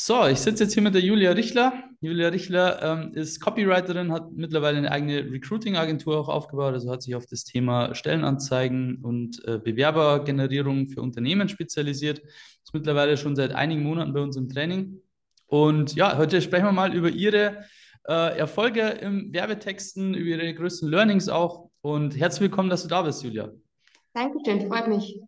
[0.00, 1.72] So, ich sitze jetzt hier mit der Julia Richler.
[2.00, 7.16] Julia Richler ähm, ist Copywriterin, hat mittlerweile eine eigene Recruiting-Agentur auch aufgebaut, also hat sich
[7.16, 12.20] auf das Thema Stellenanzeigen und äh, Bewerbergenerierung für Unternehmen spezialisiert.
[12.20, 15.02] Ist mittlerweile schon seit einigen Monaten bei uns im Training.
[15.48, 17.64] Und ja, heute sprechen wir mal über ihre
[18.06, 21.70] äh, Erfolge im Werbetexten, über ihre größten Learnings auch.
[21.80, 23.50] Und herzlich willkommen, dass du da bist, Julia.
[24.14, 25.20] Dankeschön, freut mich.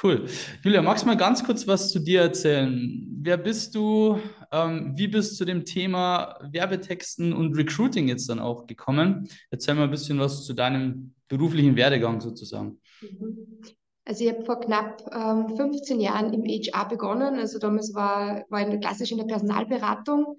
[0.00, 0.26] Cool.
[0.62, 3.06] Julia, magst du mal ganz kurz was zu dir erzählen?
[3.20, 4.18] Wer bist du?
[4.50, 9.28] Ähm, wie bist du zu dem Thema Werbetexten und Recruiting jetzt dann auch gekommen?
[9.50, 12.80] Erzähl mal ein bisschen was zu deinem beruflichen Werdegang sozusagen.
[13.02, 13.36] Mhm.
[14.04, 17.38] Also ich habe vor knapp ähm, 15 Jahren im HR begonnen.
[17.38, 20.38] Also damals war, war ich klassisch in der Personalberatung,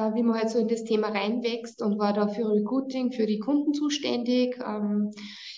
[0.00, 3.26] äh, wie man halt so in das Thema reinwächst und war da für Recruiting, für
[3.26, 4.58] die Kunden zuständig.
[4.64, 5.10] Ähm,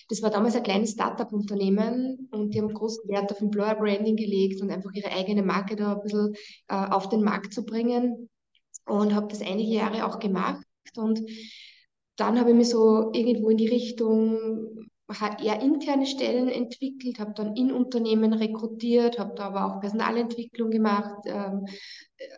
[0.09, 4.61] das war damals ein kleines Startup-Unternehmen und die haben großen Wert auf Employer Branding gelegt
[4.61, 6.35] und einfach ihre eigene Marke da ein bisschen
[6.69, 8.29] äh, auf den Markt zu bringen.
[8.85, 10.67] Und habe das einige Jahre auch gemacht.
[10.97, 11.23] Und
[12.17, 14.91] dann habe ich mich so irgendwo in die Richtung
[15.43, 21.25] eher interne Stellen entwickelt, habe dann in Unternehmen rekrutiert, habe da aber auch Personalentwicklung gemacht,
[21.27, 21.67] ähm,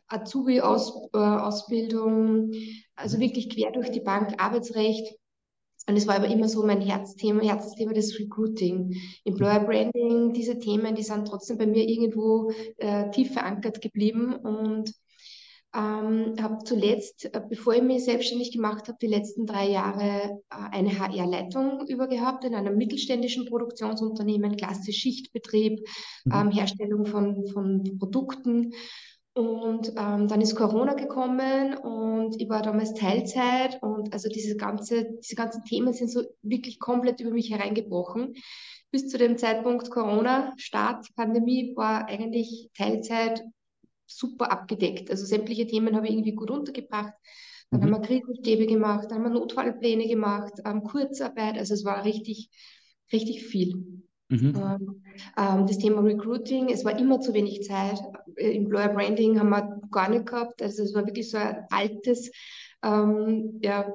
[0.08, 5.14] Azubi-Ausbildung, -Aus also wirklich quer durch die Bank, Arbeitsrecht.
[5.86, 8.96] Und es war aber immer so mein Herzthema, Herzthema des Recruiting.
[9.24, 14.94] Employer Branding, diese Themen, die sind trotzdem bei mir irgendwo äh, tief verankert geblieben und
[15.74, 20.70] ähm, habe zuletzt, äh, bevor ich mich selbstständig gemacht habe, die letzten drei Jahre äh,
[20.70, 25.80] eine HR-Leitung übergehabt in einem mittelständischen Produktionsunternehmen, klassisch Schichtbetrieb,
[26.24, 26.32] mhm.
[26.32, 28.72] ähm, Herstellung von, von Produkten
[29.36, 35.08] und ähm, dann ist Corona gekommen und ich war damals Teilzeit und also diese, ganze,
[35.20, 38.34] diese ganzen Themen sind so wirklich komplett über mich hereingebrochen.
[38.92, 43.42] Bis zu dem Zeitpunkt Corona, Start, Pandemie, war eigentlich Teilzeit
[44.06, 45.10] super abgedeckt.
[45.10, 47.14] Also sämtliche Themen habe ich irgendwie gut untergebracht.
[47.70, 47.84] Dann mhm.
[47.84, 51.58] haben wir Krisenstäbe gemacht, dann haben wir Notfallpläne gemacht, ähm, Kurzarbeit.
[51.58, 52.50] Also es war richtig,
[53.12, 54.02] richtig viel.
[54.28, 54.54] Mhm.
[54.56, 55.02] Ähm,
[55.36, 57.98] ähm, das Thema Recruiting, es war immer zu wenig Zeit.
[58.36, 60.62] Äh, Employer Branding haben wir gar nicht gehabt.
[60.62, 62.30] Also es war wirklich so ein altes
[62.82, 63.86] ähm, ja,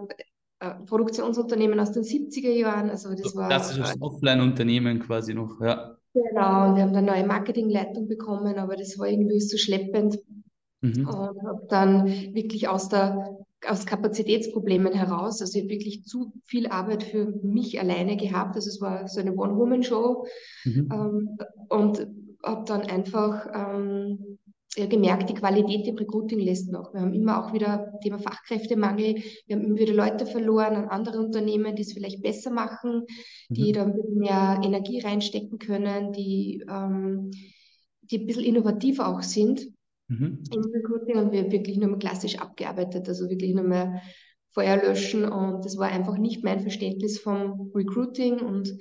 [0.60, 2.90] äh, Produktionsunternehmen aus den 70er Jahren.
[2.90, 5.99] Also das war klassisches äh, Offline-Unternehmen quasi noch, ja.
[6.14, 10.18] Genau, und wir haben dann neue Marketingleitung bekommen, aber das war irgendwie so schleppend.
[10.82, 11.08] Mhm.
[11.08, 13.38] Und habe dann wirklich aus der
[13.68, 15.42] aus Kapazitätsproblemen heraus.
[15.42, 18.56] Also ich habe wirklich zu viel Arbeit für mich alleine gehabt.
[18.56, 20.26] Also es war so eine One-Woman-Show
[20.66, 20.90] mhm.
[20.92, 21.38] ähm,
[21.68, 22.08] und
[22.44, 24.39] habe dann einfach ähm,
[24.76, 26.94] gemerkt, die Qualität im Recruiting lässt noch.
[26.94, 29.16] Wir haben immer auch wieder Thema Fachkräftemangel.
[29.48, 33.06] Wir haben immer wieder Leute verloren an andere Unternehmen, die es vielleicht besser machen,
[33.50, 33.54] mhm.
[33.54, 37.32] die da ein bisschen mehr Energie reinstecken können, die, ähm,
[38.02, 39.68] die ein bisschen innovativer auch sind
[40.08, 40.44] mhm.
[40.54, 44.02] im Recruiting und wir wirklich nur mal klassisch abgearbeitet, also wirklich nur mal
[44.52, 48.78] Feuer löschen und das war einfach nicht mein Verständnis vom Recruiting und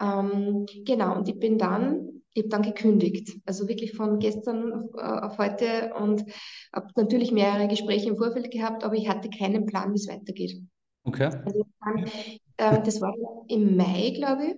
[0.00, 4.84] ähm, genau, und ich bin dann, ich habe dann gekündigt, also wirklich von gestern auf,
[4.94, 6.24] äh, auf heute und
[6.72, 10.62] habe natürlich mehrere Gespräche im Vorfeld gehabt, aber ich hatte keinen Plan, wie es weitergeht.
[11.04, 11.30] Okay.
[11.44, 12.06] Also dann,
[12.58, 13.14] ähm, das war
[13.48, 14.54] im Mai, glaube ich,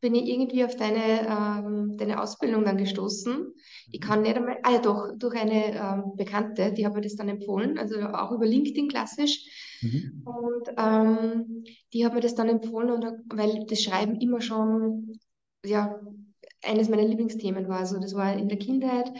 [0.00, 3.54] bin ich irgendwie auf deine, ähm, deine Ausbildung dann gestoßen.
[3.90, 7.16] Ich kann nicht einmal, ah ja doch, durch eine ähm, Bekannte, die hat mir das
[7.16, 9.78] dann empfohlen, also auch über LinkedIn klassisch.
[9.80, 10.22] Mhm.
[10.24, 13.04] Und ähm, die hat mir das dann empfohlen, und,
[13.34, 15.18] weil das Schreiben immer schon,
[15.64, 15.98] ja,
[16.64, 17.80] eines meiner Lieblingsthemen war.
[17.80, 19.10] Also das war in der Kindheit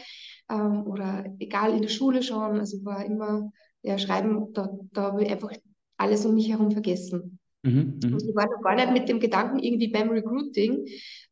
[0.49, 5.23] ähm, oder egal in der Schule schon, also war immer, ja, Schreiben, da, da habe
[5.23, 5.51] ich einfach
[5.97, 7.39] alles um mich herum vergessen.
[7.63, 10.85] Mhm, mhm, und ich war noch gar nicht mit dem Gedanken irgendwie beim Recruiting,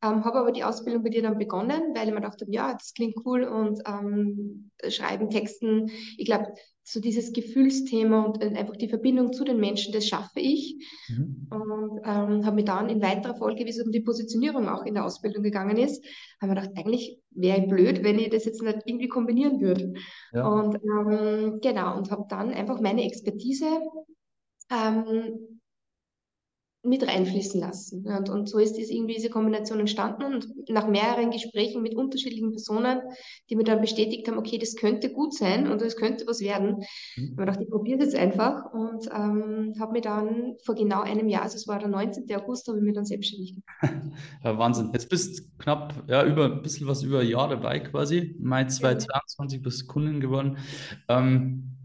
[0.04, 2.94] ähm, habe aber die Ausbildung bei dir dann begonnen, weil ich mir dachte, ja, das
[2.94, 6.48] klingt cool und ähm, Schreiben, Texten, ich glaube,
[6.88, 10.76] so dieses Gefühlsthema und äh, einfach die Verbindung zu den Menschen, das schaffe ich.
[11.10, 11.48] Mhm.
[11.50, 14.94] Und ähm, habe mir dann in weiterer Folge, wie es um die Positionierung auch in
[14.94, 16.06] der Ausbildung gegangen ist,
[16.40, 19.96] habe mir gedacht, eigentlich wäre ich blöd, wenn ich das jetzt nicht irgendwie kombinieren würde.
[20.32, 20.48] Ja.
[20.48, 23.66] Und ähm, genau, und habe dann einfach meine Expertise
[24.72, 25.60] ähm,
[26.86, 28.06] mit reinfließen lassen.
[28.08, 33.02] Und, und so ist irgendwie diese Kombination entstanden und nach mehreren Gesprächen mit unterschiedlichen Personen,
[33.50, 36.84] die mir dann bestätigt haben, okay, das könnte gut sein und es könnte was werden,
[37.16, 37.22] mhm.
[37.22, 41.02] habe ich gedacht, ich probiere es jetzt einfach und ähm, habe mir dann vor genau
[41.02, 42.26] einem Jahr, also es war der 19.
[42.36, 44.06] August, habe ich mir dann selbstständig gemacht.
[44.44, 44.92] Ja, Wahnsinn.
[44.94, 48.36] Jetzt bist du knapp, ja, über ein bisschen was über ein Jahr dabei quasi.
[48.40, 50.58] Mai 2022 bist du Kundin geworden.
[51.10, 51.76] Ähm,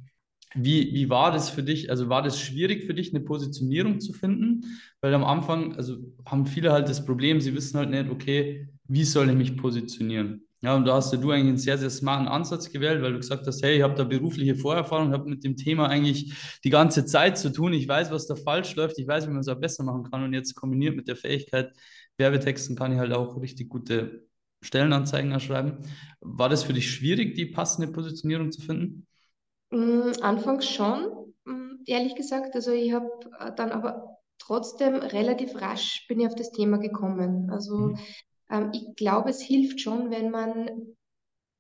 [0.54, 1.90] wie, wie war das für dich?
[1.90, 4.64] Also war das schwierig für dich, eine Positionierung zu finden?
[5.00, 9.04] Weil am Anfang, also haben viele halt das Problem, sie wissen halt nicht, okay, wie
[9.04, 10.42] soll ich mich positionieren?
[10.62, 13.46] Ja, und da hast du eigentlich einen sehr, sehr smarten Ansatz gewählt, weil du gesagt
[13.46, 17.38] hast, hey, ich habe da berufliche Vorerfahrung, habe mit dem Thema eigentlich die ganze Zeit
[17.38, 17.72] zu tun.
[17.72, 20.22] Ich weiß, was da falsch läuft, ich weiß, wie man es auch besser machen kann.
[20.22, 21.72] Und jetzt kombiniert mit der Fähigkeit,
[22.18, 24.26] Werbetexten kann ich halt auch richtig gute
[24.62, 25.78] Stellenanzeigen erschreiben.
[26.20, 29.06] War das für dich schwierig, die passende Positionierung zu finden?
[29.70, 32.54] Mm, anfangs schon, mm, ehrlich gesagt.
[32.54, 33.08] Also ich habe
[33.38, 37.50] äh, dann aber trotzdem relativ rasch bin ich auf das Thema gekommen.
[37.50, 37.98] Also mhm.
[38.50, 40.96] ähm, ich glaube, es hilft schon, wenn man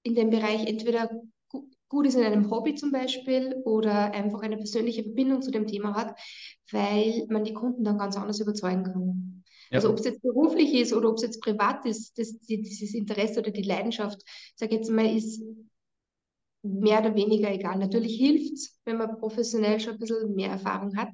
[0.02, 1.10] in dem Bereich entweder
[1.88, 5.94] gut ist in einem Hobby zum Beispiel oder einfach eine persönliche Verbindung zu dem Thema
[5.94, 6.18] hat,
[6.70, 9.44] weil man die Kunden dann ganz anders überzeugen kann.
[9.70, 9.76] Ja.
[9.76, 13.40] Also ob es jetzt beruflich ist oder ob es jetzt privat ist, das, dieses Interesse
[13.40, 14.22] oder die Leidenschaft,
[14.56, 15.42] sage ich jetzt mal, ist
[16.62, 17.78] mehr oder weniger egal.
[17.78, 21.12] Natürlich hilft es, wenn man professionell schon ein bisschen mehr Erfahrung hat.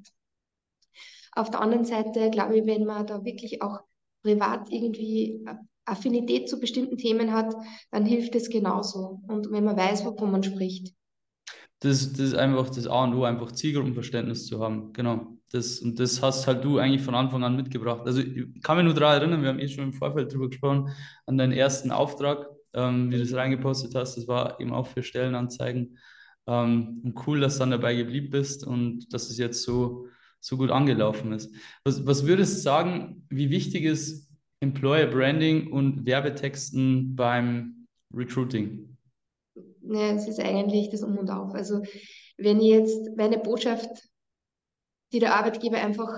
[1.33, 3.79] Auf der anderen Seite glaube ich, wenn man da wirklich auch
[4.23, 5.45] privat irgendwie
[5.85, 7.53] Affinität zu bestimmten Themen hat,
[7.91, 9.21] dann hilft es genauso.
[9.27, 10.93] Und wenn man weiß, wovon man spricht.
[11.79, 14.91] Das, das ist einfach das A und O, einfach Zielgruppenverständnis zu haben.
[14.93, 15.37] Genau.
[15.51, 18.01] Das, und das hast halt du eigentlich von Anfang an mitgebracht.
[18.05, 20.89] Also ich kann mich nur daran erinnern, wir haben eh schon im Vorfeld drüber gesprochen,
[21.25, 24.17] an deinen ersten Auftrag, ähm, wie du es reingepostet hast.
[24.17, 25.97] Das war eben auch für Stellenanzeigen.
[26.47, 30.07] Ähm, und cool, dass du dann dabei geblieben bist und dass es jetzt so,
[30.39, 31.53] so gut angelaufen ist.
[31.83, 34.29] Was, was würdest du sagen, wie wichtig ist
[34.59, 38.97] Employer Branding und Werbetexten beim Recruiting?
[39.81, 41.53] Ja, es ist eigentlich das Um und Auf.
[41.53, 41.83] Also
[42.37, 43.89] wenn ich jetzt meine Botschaft,
[45.11, 46.09] die der Arbeitgeber einfach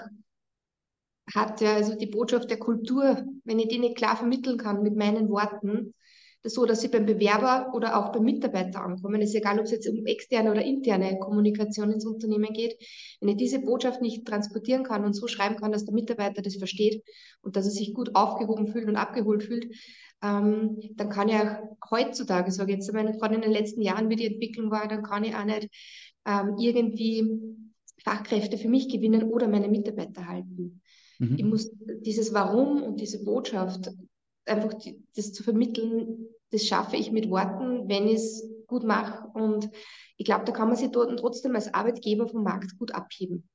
[1.34, 4.96] hat, ja, also die Botschaft der Kultur, wenn ich die nicht klar vermitteln kann mit
[4.96, 5.94] meinen Worten,
[6.42, 9.22] das so, dass sie beim Bewerber oder auch beim Mitarbeiter ankommen.
[9.22, 12.76] Es ist egal, ob es jetzt um externe oder interne Kommunikation ins Unternehmen geht.
[13.20, 16.56] Wenn ich diese Botschaft nicht transportieren kann und so schreiben kann, dass der Mitarbeiter das
[16.56, 17.04] versteht
[17.42, 19.76] und dass er sich gut aufgehoben fühlt und abgeholt fühlt,
[20.22, 24.10] ähm, dann kann ich auch heutzutage, sage ich jetzt einmal, gerade in den letzten Jahren,
[24.10, 25.70] wie die Entwicklung war, dann kann ich auch nicht
[26.26, 27.40] ähm, irgendwie
[28.04, 30.82] Fachkräfte für mich gewinnen oder meine Mitarbeiter halten.
[31.20, 31.36] Mhm.
[31.38, 31.72] Ich muss
[32.02, 33.92] dieses Warum und diese Botschaft
[34.46, 39.28] einfach die, das zu vermitteln, das schaffe ich mit Worten, wenn ich es gut mache.
[39.34, 39.70] Und
[40.18, 43.48] ich glaube, da kann man sich dort trotzdem als Arbeitgeber vom Markt gut abheben.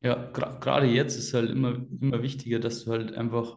[0.00, 3.56] Ja, gerade jetzt ist halt immer, immer wichtiger, dass du halt einfach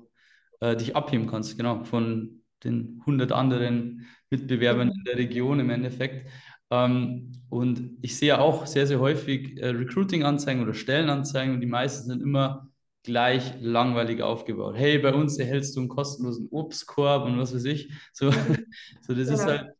[0.59, 4.93] äh, dich abheben kannst, genau, von den 100 anderen Mitbewerbern mhm.
[4.93, 6.29] in der Region im Endeffekt.
[6.71, 12.07] Ähm, und ich sehe auch sehr, sehr häufig äh, Recruiting-Anzeigen oder Stellenanzeigen und die meisten
[12.07, 12.70] sind immer
[13.03, 14.75] gleich langweilig aufgebaut.
[14.77, 17.91] Hey, bei uns erhältst du einen kostenlosen Obstkorb und was weiß ich.
[18.13, 18.31] So,
[19.01, 19.33] so das ja.
[19.33, 19.71] ist halt,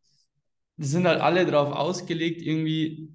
[0.78, 3.10] die sind halt alle darauf ausgelegt, irgendwie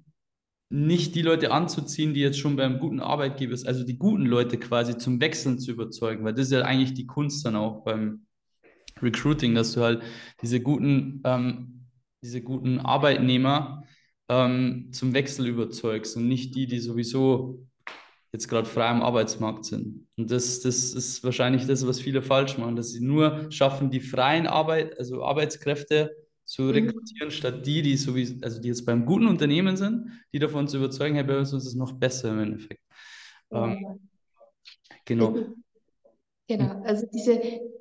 [0.69, 4.57] nicht die Leute anzuziehen, die jetzt schon beim guten Arbeitgeber sind, also die guten Leute
[4.57, 8.25] quasi zum Wechseln zu überzeugen, weil das ist ja eigentlich die Kunst dann auch beim
[9.01, 10.01] Recruiting, dass du halt
[10.41, 11.87] diese guten, ähm,
[12.21, 13.83] diese guten Arbeitnehmer
[14.27, 17.66] ähm, zum Wechsel überzeugst und nicht die, die sowieso
[18.37, 20.07] jetzt gerade frei am Arbeitsmarkt sind.
[20.15, 23.99] Und das, das ist wahrscheinlich das, was viele falsch machen, dass sie nur schaffen, die
[23.99, 26.69] freien Arbeit, also Arbeitskräfte zu mhm.
[26.69, 27.31] rekrutieren, mhm.
[27.31, 31.15] statt die, die sowieso, also die jetzt beim guten Unternehmen sind, die davon zu überzeugen,
[31.15, 32.81] hey, bei uns ist es noch besser im Endeffekt.
[33.51, 33.65] Ja.
[33.65, 33.99] Ähm,
[35.03, 35.35] genau.
[36.49, 37.33] Genau, also diese,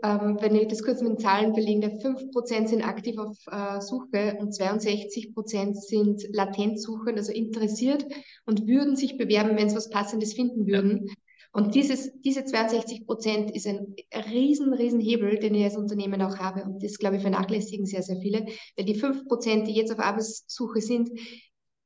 [0.02, 4.36] ähm, wenn ich das kurz mit den Zahlen belege, 5% sind aktiv auf äh, Suche
[4.40, 8.04] und 62% sind latent suchend, also interessiert
[8.44, 11.08] und würden sich bewerben, wenn sie was Passendes finden würden.
[11.52, 13.94] Und dieses, diese 62% ist ein
[14.30, 16.64] riesen, riesen Hebel, den ich als Unternehmen auch habe.
[16.64, 18.46] Und das, glaube ich, vernachlässigen sehr, sehr viele.
[18.76, 21.08] Weil die 5% die jetzt auf Arbeitssuche sind,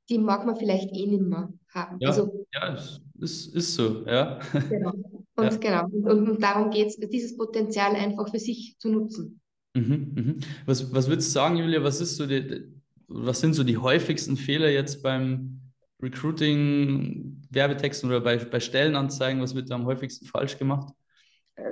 [0.08, 1.98] die mag man vielleicht eh nicht mehr haben.
[2.00, 4.40] Ja, also, ja es ist, ist so, ja.
[4.70, 4.92] Genau.
[5.40, 5.86] Und, ja.
[5.86, 6.10] genau.
[6.10, 9.40] Und, und darum geht es, dieses Potenzial einfach für sich zu nutzen.
[9.74, 10.40] Mhm, mhm.
[10.66, 12.64] Was, was würdest du sagen, Julia, was, ist so die,
[13.08, 15.60] was sind so die häufigsten Fehler jetzt beim
[16.02, 19.40] Recruiting, Werbetexten oder bei, bei Stellenanzeigen?
[19.40, 20.92] Was wird da am häufigsten falsch gemacht?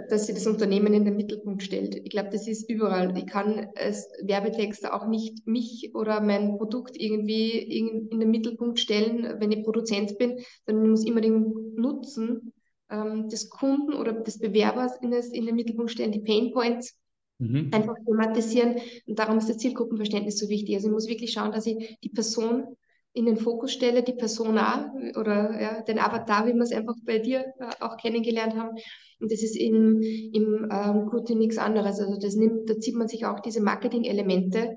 [0.09, 1.95] dass sie das Unternehmen in den Mittelpunkt stellt.
[1.95, 3.17] Ich glaube, das ist überall.
[3.17, 9.41] Ich kann als Werbetexter auch nicht mich oder mein Produkt irgendwie in den Mittelpunkt stellen,
[9.41, 12.53] wenn ich Produzent bin, sondern ich muss immer den Nutzen
[12.91, 16.99] ähm, des Kunden oder des Bewerbers in, das, in den Mittelpunkt stellen, die Pain Points
[17.39, 17.71] mhm.
[17.73, 18.77] einfach thematisieren.
[19.07, 20.75] Und darum ist das Zielgruppenverständnis so wichtig.
[20.75, 22.77] Also ich muss wirklich schauen, dass ich die Person
[23.13, 27.19] in den Fokus stelle, die Persona oder ja, den Avatar, wie wir es einfach bei
[27.19, 28.77] dir äh, auch kennengelernt haben.
[29.21, 31.99] Und das ist im, im ähm, Recruiting nichts anderes.
[32.01, 34.77] Also das nimmt, da zieht man sich auch diese Marketing-Elemente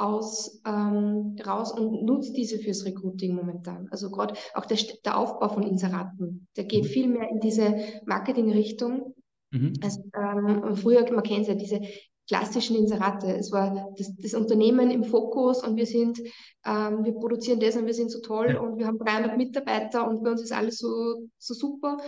[0.00, 3.88] aus ähm, raus und nutzt diese fürs Recruiting momentan.
[3.90, 6.88] Also gerade auch der, der Aufbau von Inseraten, der geht mhm.
[6.88, 7.74] viel mehr in diese
[8.06, 9.14] Marketing-Richtung.
[9.50, 9.74] Mhm.
[9.82, 11.80] Also, ähm, früher, man kennt ja diese
[12.26, 13.26] klassischen Inserate.
[13.36, 16.18] Es war das, das Unternehmen im Fokus und wir sind,
[16.64, 18.60] ähm, wir produzieren das und wir sind so toll ja.
[18.60, 21.98] und wir haben 300 Mitarbeiter und bei uns ist alles so, so super.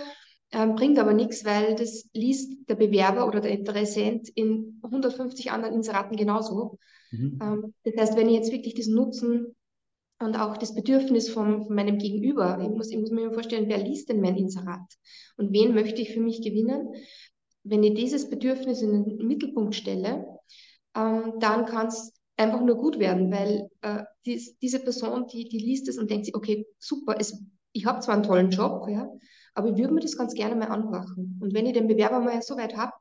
[0.51, 5.75] Ähm, bringt aber nichts, weil das liest der Bewerber oder der Interessent in 150 anderen
[5.75, 6.79] Inseraten genauso.
[7.13, 7.39] Mhm.
[7.41, 9.55] Ähm, das heißt, wenn ich jetzt wirklich diesen Nutzen
[10.19, 14.09] und auch das Bedürfnis von, meinem Gegenüber, ich muss, ich muss mir vorstellen, wer liest
[14.09, 14.81] denn mein Inserat
[15.37, 16.95] und wen möchte ich für mich gewinnen?
[17.65, 20.27] Wenn ich dieses Bedürfnis in den Mittelpunkt stelle,
[20.97, 25.59] ähm, dann kann es einfach nur gut werden, weil äh, dies, diese Person, die, die
[25.59, 27.41] liest es und denkt sich, okay, super, es,
[27.73, 29.09] ich habe zwar einen tollen Job, ja,
[29.55, 31.39] aber ich würde mir das ganz gerne mal anhören.
[31.41, 32.93] Und wenn ich den Bewerber mal so weit habe,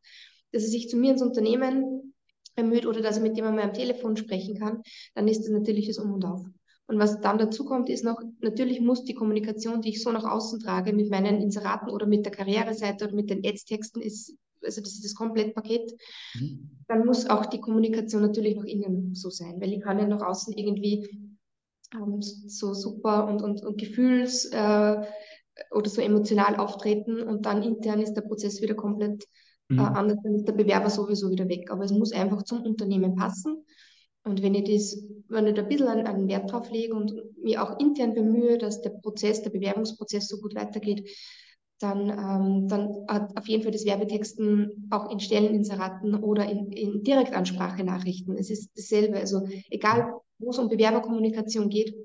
[0.52, 2.11] dass er sich zu mir ins Unternehmen
[2.56, 4.82] bemüht oder dass er mit jemandem am Telefon sprechen kann,
[5.16, 6.46] dann ist das natürlich das Um und Auf.
[6.88, 10.26] Und was dann dazu kommt, ist noch, natürlich muss die Kommunikation, die ich so nach
[10.26, 14.82] außen trage, mit meinen Inseraten oder mit der Karriereseite oder mit den Ads-Texten, ist, also
[14.82, 15.94] das ist das Komplettpaket,
[16.36, 16.70] mhm.
[16.88, 20.22] dann muss auch die Kommunikation natürlich nach innen so sein, weil ich kann ja nach
[20.22, 21.30] außen irgendwie
[21.94, 25.06] ähm, so super und, und, und gefühls- äh,
[25.72, 29.28] oder so emotional auftreten und dann intern ist der Prozess wieder komplett
[29.72, 29.80] mhm.
[29.80, 31.72] äh, anders, ist der Bewerber sowieso wieder weg.
[31.72, 33.64] Aber es muss einfach zum Unternehmen passen.
[34.24, 37.14] Und wenn ich das, wenn ich da ein bisschen einen, einen Wert drauf lege und
[37.42, 41.10] mir auch intern bemühe, dass der Prozess, der Bewerbungsprozess so gut weitergeht,
[41.80, 47.02] dann, ähm, dann hat auf jeden Fall das Werbetexten auch in Stelleninseraten oder in, in
[47.04, 48.38] Direktansprache-Nachrichten.
[48.38, 49.18] Es ist dasselbe.
[49.18, 51.96] Also egal, wo es um Bewerberkommunikation geht,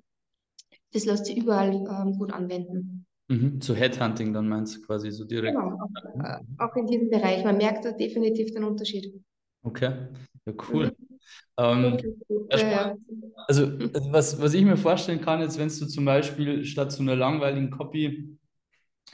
[0.92, 2.95] das lässt sich überall ähm, gut anwenden.
[3.28, 3.60] Mhm.
[3.60, 5.56] Zu Headhunting dann meinst du quasi so direkt.
[5.56, 7.44] Genau, auch, äh, auch in diesem Bereich.
[7.44, 9.12] Man merkt da definitiv den Unterschied.
[9.62, 9.92] Okay,
[10.46, 10.86] ja, cool.
[10.86, 10.92] Mhm.
[11.58, 11.98] Ähm,
[12.50, 12.94] ja,
[13.48, 13.66] also, also,
[14.12, 17.70] was, was ich mir vorstellen kann, jetzt wenn du zum Beispiel statt so einer langweiligen
[17.70, 18.38] Copy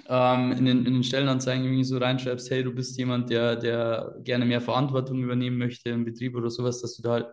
[0.09, 4.17] ähm, in, den, in den Stellenanzeigen irgendwie so reinschreibst, hey, du bist jemand, der, der
[4.25, 7.27] gerne mehr Verantwortung übernehmen möchte im Betrieb oder sowas, dass du da halt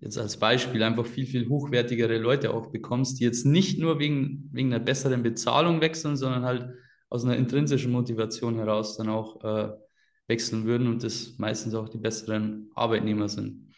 [0.00, 4.48] jetzt als Beispiel einfach viel, viel hochwertigere Leute auch bekommst, die jetzt nicht nur wegen,
[4.52, 6.68] wegen einer besseren Bezahlung wechseln, sondern halt
[7.08, 9.72] aus einer intrinsischen Motivation heraus dann auch äh,
[10.26, 13.72] wechseln würden und das meistens auch die besseren Arbeitnehmer sind.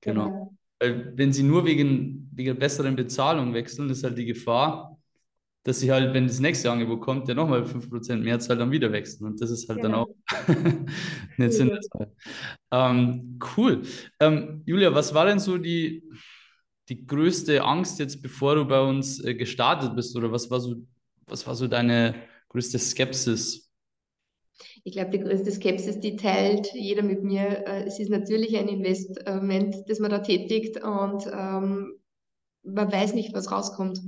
[0.00, 0.24] Genau.
[0.24, 0.56] genau.
[0.78, 4.99] Weil wenn sie nur wegen, wegen besseren Bezahlung wechseln, ist halt die Gefahr,
[5.62, 8.92] dass sie halt, wenn das nächste Angebot kommt, der nochmal 5% mehr zahlt, dann wieder
[8.92, 9.26] wechseln.
[9.26, 10.06] Und das ist halt genau.
[10.38, 10.86] dann auch
[11.36, 12.12] nicht sinnvoll.
[12.70, 13.82] Ähm, cool.
[14.20, 16.02] Ähm, Julia, was war denn so die,
[16.88, 20.16] die größte Angst jetzt, bevor du bei uns äh, gestartet bist?
[20.16, 20.76] Oder was war so,
[21.26, 22.14] was war so deine
[22.48, 23.70] größte Skepsis?
[24.82, 27.66] Ich glaube, die größte Skepsis, die teilt jeder mit mir.
[27.66, 32.00] Äh, es ist natürlich ein Investment, das man da tätigt und ähm,
[32.62, 34.00] man weiß nicht, was rauskommt.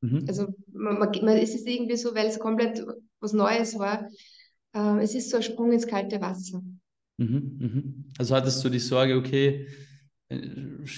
[0.00, 0.24] Mhm.
[0.28, 2.84] Also man, man, man, es ist irgendwie so, weil es komplett
[3.20, 4.08] was Neues war,
[4.74, 6.62] äh, es ist so ein Sprung ins kalte Wasser.
[7.18, 8.04] Mhm, mhm.
[8.18, 9.68] Also hattest du die Sorge, okay,
[10.28, 10.38] äh,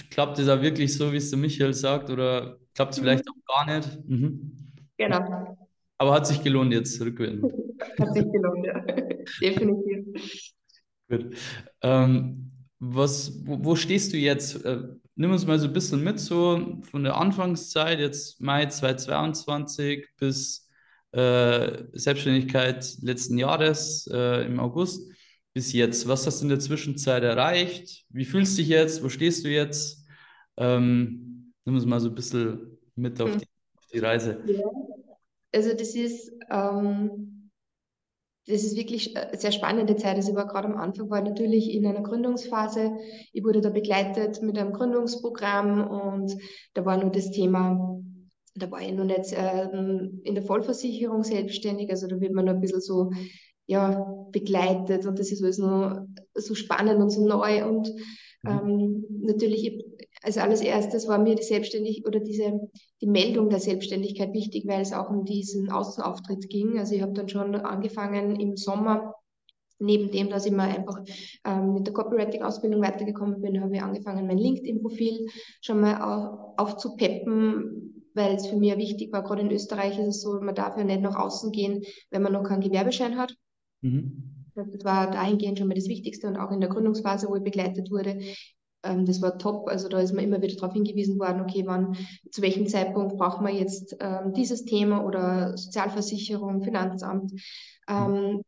[0.09, 3.03] klappt es auch wirklich so, wie es der Michael sagt, oder klappt es mhm.
[3.03, 4.09] vielleicht auch gar nicht?
[4.09, 4.57] Mhm.
[4.97, 5.57] Genau.
[5.97, 7.41] Aber hat sich gelohnt jetzt rückwärts.
[7.99, 8.79] hat sich gelohnt, ja.
[9.41, 10.53] Definitiv.
[11.09, 11.35] Gut.
[11.81, 14.65] Ähm, was, wo, wo, stehst du jetzt?
[15.15, 20.67] Nimm uns mal so ein bisschen mit, so von der Anfangszeit, jetzt Mai 2022 bis
[21.11, 25.11] äh, Selbstständigkeit letzten Jahres äh, im August
[25.53, 26.07] bis jetzt.
[26.07, 28.05] Was hast du in der Zwischenzeit erreicht?
[28.09, 29.03] Wie fühlst du dich jetzt?
[29.03, 30.03] Wo stehst du jetzt?
[30.57, 33.39] Ähm, nimm uns mal so ein bisschen mit auf hm.
[33.39, 34.43] die, auf die Reise.
[34.47, 34.63] Ja.
[35.51, 37.32] Also das ist ähm
[38.45, 40.15] das ist wirklich eine sehr spannende Zeit.
[40.15, 42.91] Also ich war gerade am Anfang, war natürlich in einer Gründungsphase.
[43.31, 46.35] Ich wurde da begleitet mit einem Gründungsprogramm und
[46.73, 48.01] da war nur das Thema,
[48.55, 49.69] da war ich noch nicht äh,
[50.23, 53.11] in der Vollversicherung selbstständig, also da wird man noch ein bisschen so
[53.65, 57.87] ja, begleitet und das ist alles noch so spannend und so neu und
[58.43, 58.49] mhm.
[58.49, 59.85] ähm, natürlich
[60.23, 62.69] also alles erstes war mir die Selbstständigkeit oder diese,
[63.01, 66.79] die Meldung der Selbstständigkeit wichtig, weil es auch um diesen Außenauftritt ging.
[66.79, 69.13] Also ich habe dann schon angefangen im Sommer,
[69.79, 71.01] neben dem, dass ich mal einfach
[71.45, 75.27] ähm, mit der Copywriting-Ausbildung weitergekommen bin, habe ich angefangen, mein LinkedIn-Profil
[75.61, 79.23] schon mal auf, aufzupeppen, weil es für mich wichtig war.
[79.23, 82.31] Gerade in Österreich ist es so, man darf ja nicht nach außen gehen, wenn man
[82.31, 83.35] noch keinen Gewerbeschein hat.
[83.81, 84.45] Mhm.
[84.55, 87.91] Das war dahingehend schon mal das Wichtigste und auch in der Gründungsphase, wo ich begleitet
[87.91, 88.19] wurde,
[88.83, 89.67] ähm, das war top.
[89.67, 91.95] Also da ist man immer wieder darauf hingewiesen worden, okay, wann,
[92.31, 97.31] zu welchem Zeitpunkt braucht man jetzt ähm, dieses Thema oder Sozialversicherung, Finanzamt,
[97.87, 98.41] ähm,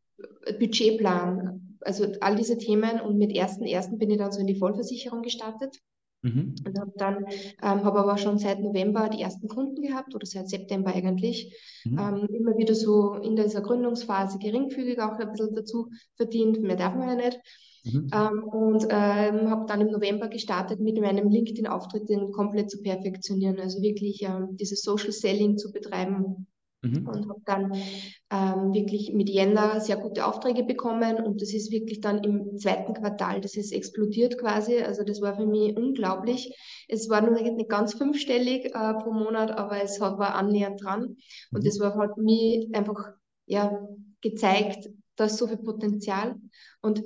[0.58, 3.00] Budgetplan, also all diese Themen.
[3.00, 3.98] Und mit 1.1.
[3.98, 5.76] bin ich dann so in die Vollversicherung gestartet.
[6.22, 6.54] Mhm.
[6.66, 7.26] Und habe dann,
[7.62, 11.54] ähm, habe aber schon seit November die ersten Kunden gehabt oder seit September eigentlich.
[11.84, 11.98] Mhm.
[11.98, 16.94] Ähm, immer wieder so in dieser Gründungsphase geringfügig auch ein bisschen dazu verdient, mehr darf
[16.94, 17.40] man ja nicht.
[17.86, 18.10] Mhm.
[18.12, 23.60] Ähm, und ähm, habe dann im November gestartet, mit meinem LinkedIn-Auftritt den komplett zu perfektionieren,
[23.60, 26.46] also wirklich ähm, dieses Social Selling zu betreiben.
[26.82, 27.08] Mhm.
[27.08, 27.72] Und habe dann
[28.30, 32.92] ähm, wirklich mit Jänner sehr gute Aufträge bekommen und das ist wirklich dann im zweiten
[32.92, 34.78] Quartal, das ist explodiert quasi.
[34.78, 36.54] Also das war für mich unglaublich.
[36.88, 41.16] Es war nur nicht ganz fünfstellig äh, pro Monat, aber es war annähernd dran.
[41.52, 41.64] Und mhm.
[41.64, 43.12] das war halt mir einfach
[43.46, 43.80] ja,
[44.20, 46.36] gezeigt, da ist so viel Potenzial.
[46.82, 47.02] Und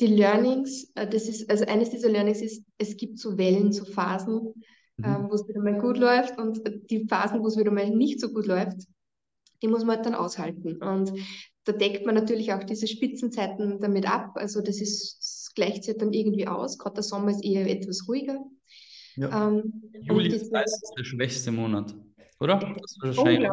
[0.00, 3.84] die Learnings, äh, das ist, also eines dieser Learnings ist, es gibt so Wellen, so
[3.84, 4.54] Phasen,
[4.96, 5.04] mhm.
[5.04, 6.60] ähm, wo es wieder mal gut läuft und
[6.90, 8.86] die Phasen, wo es wieder mal nicht so gut läuft,
[9.62, 10.76] die muss man halt dann aushalten.
[10.82, 11.12] Und
[11.64, 14.32] da deckt man natürlich auch diese Spitzenzeiten damit ab.
[14.34, 16.78] Also das ist, das gleicht sich dann irgendwie aus.
[16.78, 18.38] Gerade der Sommer ist eher etwas ruhiger.
[19.16, 19.48] Ja.
[19.48, 21.94] Ähm, Juli ist meistens der schwächste Monat,
[22.40, 22.58] oder?
[22.58, 23.48] Das ist wahrscheinlich,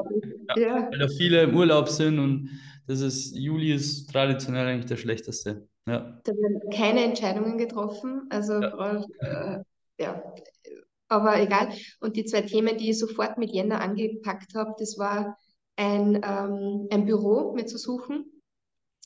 [0.56, 0.90] ja, ja.
[0.92, 2.50] Weil da viele im Urlaub sind und
[2.88, 5.70] das ist, Juli ist traditionell eigentlich der schlechteste.
[5.88, 6.20] Ja.
[6.24, 8.28] Da werden keine Entscheidungen getroffen.
[8.30, 9.04] Also ja.
[9.20, 9.64] Äh,
[10.00, 10.24] ja.
[11.08, 11.70] Aber egal.
[12.00, 15.38] Und die zwei Themen, die ich sofort mit Jänner angepackt habe, das war
[15.76, 18.26] ein, ähm, ein Büro mir zu suchen,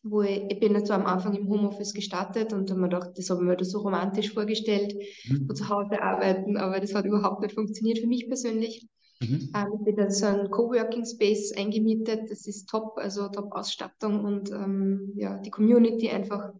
[0.04, 3.12] wo ich, ich bin jetzt so am Anfang im Homeoffice gestartet und habe mir gedacht,
[3.16, 4.94] das habe ich mir da so romantisch vorgestellt,
[5.28, 5.50] mhm.
[5.50, 8.88] wo zu Hause arbeiten, aber das hat überhaupt nicht funktioniert für mich persönlich.
[9.22, 9.50] Mhm.
[9.56, 14.24] Ähm, ich bin dann so ein Coworking Space eingemietet, das ist top, also top Ausstattung
[14.24, 16.52] und ähm, ja, die Community einfach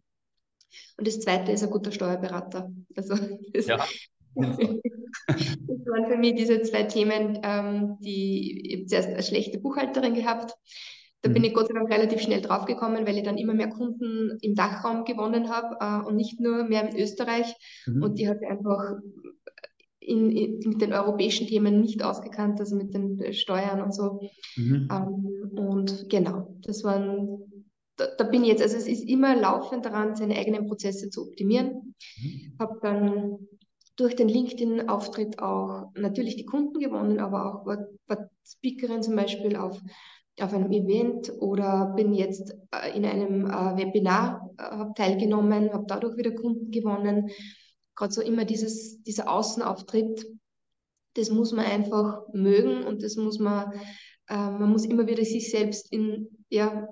[0.98, 2.72] und das zweite ist ein guter Steuerberater.
[2.96, 3.16] Also
[3.54, 3.78] das, ja.
[4.36, 10.54] das waren für mich diese zwei Themen, ähm, die ich zuerst eine schlechte Buchhalterin gehabt.
[11.22, 11.48] Da bin mhm.
[11.48, 15.06] ich Gott sei Dank relativ schnell draufgekommen, weil ich dann immer mehr Kunden im Dachraum
[15.06, 17.56] gewonnen habe äh, und nicht nur mehr in Österreich.
[17.88, 18.04] Mhm.
[18.04, 18.98] Und die hat einfach
[20.00, 24.20] in, in, mit den europäischen Themen nicht ausgekannt, also mit den Steuern und so.
[24.56, 24.88] Mhm.
[24.92, 27.55] Ähm, und genau, das waren
[27.98, 31.24] da, da, bin ich jetzt, also es ist immer laufend daran, seine eigenen Prozesse zu
[31.24, 31.96] optimieren.
[32.18, 32.56] Mhm.
[32.60, 33.48] Habe dann
[33.96, 39.56] durch den LinkedIn-Auftritt auch natürlich die Kunden gewonnen, aber auch war, war Speakerin zum Beispiel
[39.56, 39.80] auf,
[40.40, 45.86] auf einem Event oder bin jetzt äh, in einem äh, Webinar, äh, habe teilgenommen, habe
[45.88, 47.30] dadurch wieder Kunden gewonnen.
[47.96, 50.26] Gerade so immer dieses, dieser Außenauftritt,
[51.14, 53.72] das muss man einfach mögen und das muss man,
[54.28, 56.90] äh, man muss immer wieder sich selbst in, ja,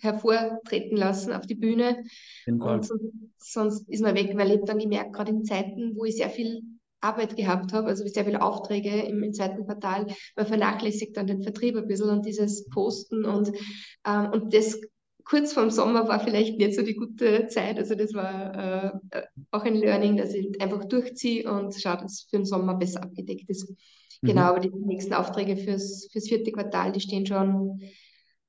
[0.00, 2.02] hervortreten lassen auf die Bühne.
[2.46, 6.16] Und sonst, sonst, ist man weg, weil ich dann gemerkt, gerade in Zeiten, wo ich
[6.16, 6.62] sehr viel
[7.00, 11.42] Arbeit gehabt habe, also sehr viele Aufträge im, im zweiten Quartal, man vernachlässigt dann den
[11.42, 13.52] Vertrieb ein bisschen und dieses Posten und,
[14.06, 14.80] ähm, und das
[15.24, 17.78] kurz vorm Sommer war vielleicht nicht so die gute Zeit.
[17.78, 22.26] Also das war äh, auch ein Learning, dass ich einfach durchziehe und schaue, dass es
[22.30, 23.68] für den Sommer besser abgedeckt ist.
[24.22, 24.28] Mhm.
[24.28, 27.80] Genau, aber die nächsten Aufträge fürs, fürs vierte Quartal, die stehen schon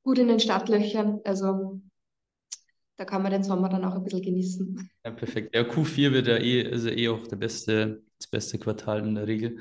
[0.07, 1.19] gut in den Startlöchern.
[1.25, 1.81] Also
[2.95, 4.89] da kann man den Sommer dann auch ein bisschen genießen.
[5.03, 5.53] Ja, perfekt.
[5.53, 9.27] Ja, Q4 wird ja eh, also eh auch der beste, das beste Quartal in der
[9.27, 9.57] Regel.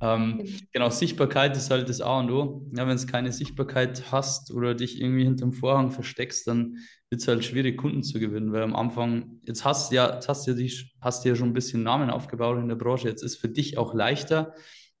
[0.00, 0.58] Ähm, genau.
[0.72, 2.66] genau, Sichtbarkeit ist halt das A und O.
[2.74, 6.78] Ja, wenn es keine Sichtbarkeit hast oder dich irgendwie hinterm Vorhang versteckst, dann
[7.10, 10.30] wird es halt schwierig, Kunden zu gewinnen, weil am Anfang, jetzt hast du ja, jetzt
[10.30, 13.22] hast du ja, dich, hast ja schon ein bisschen Namen aufgebaut in der Branche, jetzt
[13.22, 14.54] ist für dich auch leichter,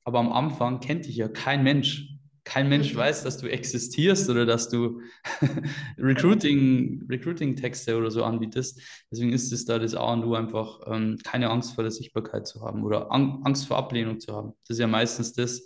[0.04, 2.98] aber am Anfang kennt dich ja kein Mensch kein Mensch mhm.
[2.98, 5.00] weiß, dass du existierst oder dass du
[5.98, 8.80] Recruiting, Recruiting-Texte oder so anbietest.
[9.10, 12.46] Deswegen ist es da das A und O einfach, ähm, keine Angst vor der Sichtbarkeit
[12.46, 14.52] zu haben oder Ang Angst vor Ablehnung zu haben.
[14.66, 15.62] Das ist ja meistens das,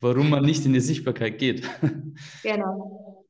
[0.00, 1.68] warum man nicht in die Sichtbarkeit geht.
[2.42, 3.26] Genau.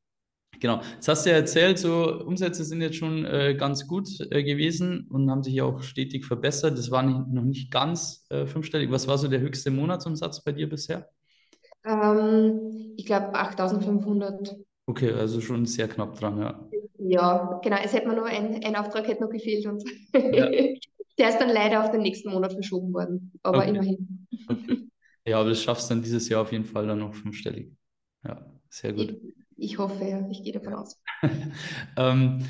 [0.60, 0.82] Genau.
[0.94, 5.06] Jetzt hast du ja erzählt, so Umsätze sind jetzt schon äh, ganz gut äh, gewesen
[5.08, 6.76] und haben sich auch stetig verbessert.
[6.76, 8.90] Das war nicht, noch nicht ganz äh, fünfstellig.
[8.90, 11.08] Was war so der höchste Monatsumsatz bei dir bisher?
[11.88, 14.56] Ähm, ich glaube 8500.
[14.86, 16.68] Okay, also schon sehr knapp dran, ja.
[16.98, 17.76] Ja, genau.
[17.82, 19.82] Es hätte mir nur ein, ein Auftrag hätte noch gefehlt und
[20.14, 20.50] ja.
[21.18, 23.32] der ist dann leider auf den nächsten Monat verschoben worden.
[23.42, 23.70] Aber okay.
[23.70, 24.26] immerhin.
[24.48, 24.88] Okay.
[25.26, 27.70] Ja, aber das schaffst du dann dieses Jahr auf jeden Fall dann noch fünfstellig.
[28.24, 29.10] Ja, sehr gut.
[29.56, 30.26] Ich, ich hoffe, ja.
[30.30, 31.00] Ich gehe davon aus.
[31.96, 32.44] ähm,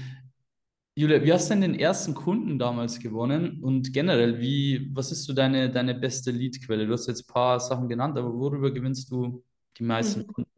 [0.98, 3.62] Julia, wie hast du denn den ersten Kunden damals gewonnen?
[3.62, 6.88] Und generell, wie, was ist so deine, deine beste Leadquelle?
[6.88, 9.44] Du hast jetzt ein paar Sachen genannt, aber worüber gewinnst du
[9.78, 10.26] die meisten mhm.
[10.26, 10.50] Kunden?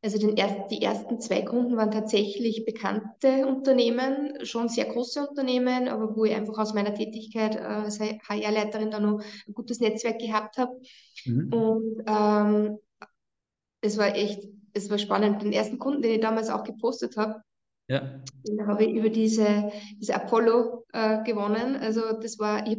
[0.00, 5.86] Also den erst, die ersten zwei Kunden waren tatsächlich bekannte Unternehmen, schon sehr große Unternehmen,
[5.86, 10.18] aber wo ich einfach aus meiner Tätigkeit äh, als HR-Leiterin da noch ein gutes Netzwerk
[10.18, 10.80] gehabt habe.
[11.26, 11.52] Mhm.
[11.52, 12.78] Und ähm,
[13.82, 15.42] es war echt, es war spannend.
[15.42, 17.42] Den ersten Kunden, den ich damals auch gepostet habe,
[17.88, 18.22] ja.
[18.46, 21.76] Den habe ich über diese, diese Apollo äh, gewonnen.
[21.76, 22.78] Also das war, ich,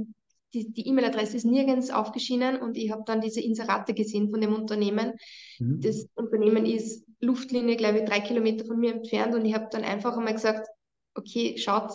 [0.53, 5.13] die E-Mail-Adresse ist nirgends aufgeschienen und ich habe dann diese Inserate gesehen von dem Unternehmen.
[5.59, 5.81] Mhm.
[5.81, 9.83] Das Unternehmen ist Luftlinie, glaube ich, drei Kilometer von mir entfernt und ich habe dann
[9.83, 10.67] einfach einmal gesagt,
[11.15, 11.91] okay, schaut,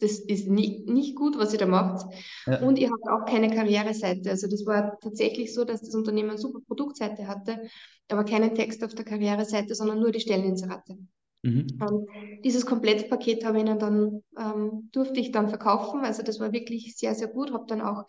[0.00, 2.06] das ist nicht, nicht gut, was ihr da macht.
[2.46, 2.60] Ja.
[2.62, 4.30] Und ihr habt auch keine Karriereseite.
[4.30, 7.68] Also das war tatsächlich so, dass das Unternehmen eine super Produktseite hatte,
[8.08, 10.98] aber keinen Text auf der Karriereseite, sondern nur die Stelleninserate.
[11.42, 11.66] Mhm.
[11.80, 12.08] Und
[12.44, 16.04] dieses Komplettpaket habe ich ihnen dann, ähm, durfte ich dann verkaufen.
[16.04, 17.52] Also das war wirklich sehr, sehr gut.
[17.52, 18.04] Habe dann auch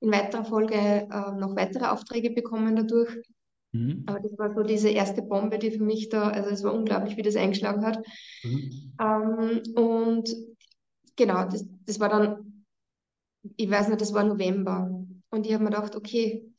[0.00, 3.10] in weiterer Folge äh, noch weitere Aufträge bekommen dadurch.
[3.72, 4.04] Mhm.
[4.06, 7.16] Aber das war so diese erste Bombe, die für mich da, also es war unglaublich,
[7.16, 7.98] wie das eingeschlagen hat.
[8.44, 8.92] Mhm.
[9.00, 10.28] Ähm, und
[11.16, 12.64] genau, das, das war dann,
[13.56, 15.04] ich weiß nicht, das war November.
[15.30, 16.53] Und ich habe mir gedacht, okay,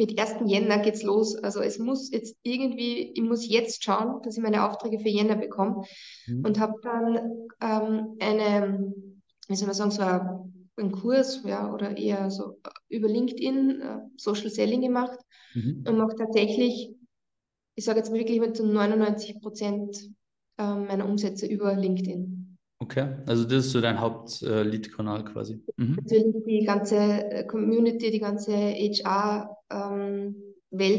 [0.00, 0.36] mit 1.
[0.46, 1.36] Jänner geht's los.
[1.36, 5.36] Also es muss jetzt irgendwie, ich muss jetzt schauen, dass ich meine Aufträge für Jänner
[5.36, 5.84] bekomme.
[6.26, 6.42] Mhm.
[6.42, 7.18] Und habe dann
[7.60, 8.94] ähm, eine,
[9.46, 9.92] wie soll man sagen,
[10.74, 12.58] so einen Kurs, ja, oder eher so
[12.88, 15.18] über LinkedIn äh, Social Selling gemacht
[15.52, 15.84] mhm.
[15.86, 16.94] und mache tatsächlich,
[17.74, 20.10] ich sage jetzt wirklich mit zu 99 Prozent
[20.56, 22.39] äh, meiner Umsätze über LinkedIn.
[22.82, 25.62] Okay, also das ist so dein Haupt-Lead-Kanal äh, quasi.
[25.76, 25.96] Mhm.
[25.96, 29.54] Natürlich die ganze äh, Community, die ganze HR-Welt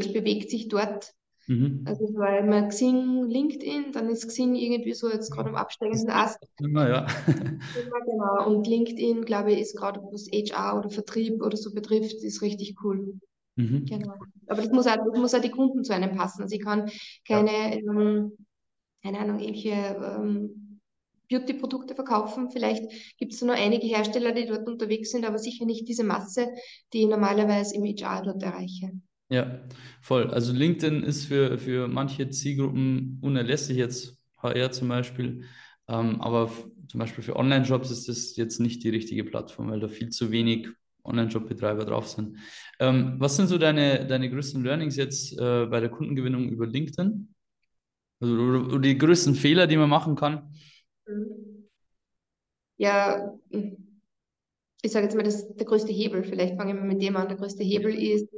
[0.06, 1.12] ähm, bewegt sich dort.
[1.48, 1.82] Mhm.
[1.84, 6.10] Also es war immer Xing, LinkedIn, dann ist Xing irgendwie so jetzt gerade am absteigenden
[6.10, 6.38] Ast.
[6.60, 7.06] Immer, ja.
[8.06, 8.46] genau.
[8.46, 12.76] Und LinkedIn, glaube ich, ist gerade, was HR oder Vertrieb oder so betrifft, ist richtig
[12.84, 13.18] cool.
[13.56, 13.86] Mhm.
[13.86, 14.14] Genau.
[14.46, 16.42] Aber das muss, auch, das muss auch die Kunden zu einem passen.
[16.42, 16.88] Also ich kann
[17.26, 17.92] keine, ja.
[17.92, 18.32] ähm,
[19.02, 20.61] keine Ahnung, irgendwelche ähm,
[21.32, 22.50] Beauty-Produkte verkaufen.
[22.50, 22.84] Vielleicht
[23.18, 26.48] gibt es nur einige Hersteller, die dort unterwegs sind, aber sicher nicht diese Masse,
[26.92, 28.92] die ich normalerweise im HR dort erreiche.
[29.28, 29.60] Ja,
[30.02, 30.30] voll.
[30.30, 35.44] Also LinkedIn ist für, für manche Zielgruppen unerlässlich, jetzt HR zum Beispiel.
[35.88, 36.50] Ähm, aber
[36.88, 40.30] zum Beispiel für Online-Jobs ist das jetzt nicht die richtige Plattform, weil da viel zu
[40.30, 40.68] wenig
[41.04, 42.38] Online-Job-Betreiber drauf sind.
[42.78, 47.34] Ähm, was sind so deine, deine größten Learnings jetzt äh, bei der Kundengewinnung über LinkedIn?
[48.20, 50.54] Also die größten Fehler, die man machen kann?
[52.76, 53.34] Ja,
[54.82, 56.24] ich sage jetzt mal, das der größte Hebel.
[56.24, 57.28] Vielleicht fangen wir mit dem an.
[57.28, 58.28] Der größte Hebel ist,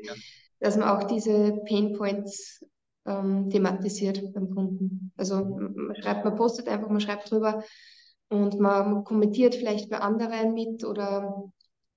[0.61, 2.65] dass man auch diese Pain Points
[3.07, 5.13] ähm, thematisiert beim Kunden.
[5.17, 7.63] Also man schreibt, man postet einfach, man schreibt drüber
[8.29, 11.51] und man kommentiert vielleicht bei anderen mit oder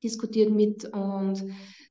[0.03, 1.43] diskutiert mit und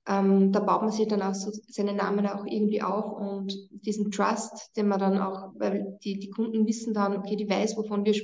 [0.08, 4.12] ähm, da baut man sich dann auch so seinen Namen auch irgendwie auf und diesen
[4.12, 8.04] Trust, den man dann auch, weil die, die Kunden wissen dann, okay, die weiß, wovon
[8.04, 8.14] wir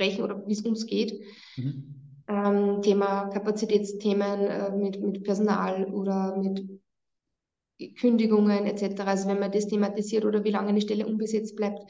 [0.00, 1.20] sprechen oder wie es uns geht.
[1.56, 1.94] Mhm.
[2.28, 6.64] Ähm, Thema Kapazitätsthemen äh, mit, mit Personal oder mit
[7.98, 9.00] Kündigungen etc.
[9.00, 11.80] Also wenn man das thematisiert oder wie lange eine Stelle unbesetzt bleibt,